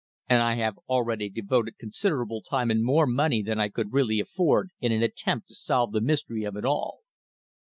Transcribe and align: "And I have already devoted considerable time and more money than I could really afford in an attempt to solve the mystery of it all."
"And 0.27 0.41
I 0.41 0.55
have 0.55 0.79
already 0.89 1.29
devoted 1.29 1.77
considerable 1.77 2.41
time 2.41 2.71
and 2.71 2.83
more 2.83 3.05
money 3.05 3.43
than 3.43 3.59
I 3.59 3.69
could 3.69 3.93
really 3.93 4.19
afford 4.19 4.69
in 4.79 4.91
an 4.91 5.03
attempt 5.03 5.49
to 5.49 5.53
solve 5.53 5.91
the 5.91 6.01
mystery 6.01 6.43
of 6.43 6.55
it 6.55 6.65
all." 6.65 7.01